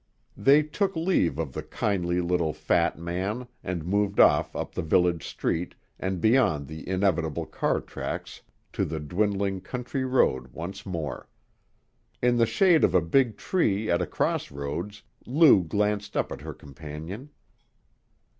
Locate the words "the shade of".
12.37-12.95